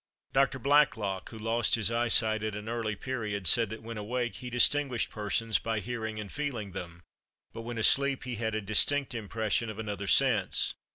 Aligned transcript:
Dr. 0.33 0.57
Blacklock, 0.57 1.29
who 1.29 1.37
lost 1.37 1.75
his 1.75 1.91
eyesight 1.91 2.41
at 2.41 2.55
an 2.55 2.67
early 2.67 2.95
period, 2.95 3.45
said 3.45 3.69
that, 3.69 3.83
when 3.83 3.99
awake, 3.99 4.37
he 4.37 4.49
distinguished 4.49 5.11
persons 5.11 5.59
by 5.59 5.79
hearing 5.79 6.19
and 6.19 6.31
feeling 6.33 6.71
them; 6.71 7.03
but 7.53 7.61
when 7.61 7.77
asleep, 7.77 8.23
he 8.23 8.33
had 8.37 8.55
a 8.55 8.61
distinct 8.61 9.13
impression 9.13 9.69
of 9.69 9.77
another 9.77 10.07
sense. 10.07 10.73